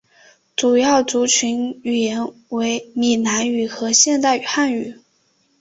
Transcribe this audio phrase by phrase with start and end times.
[0.55, 4.97] 主要族群语言为闽南语和现代汉语。